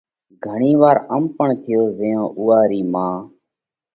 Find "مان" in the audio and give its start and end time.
2.93-3.15